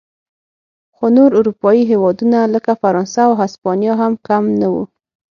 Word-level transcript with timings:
خو 0.95 1.05
نور 1.17 1.29
اروپايي 1.39 1.83
هېوادونه 1.91 2.39
لکه 2.53 2.71
فرانسه 2.81 3.19
او 3.27 3.33
هسپانیا 3.41 3.93
هم 4.01 4.13
کم 4.27 4.43
نه 4.61 4.67
و. 4.73 4.75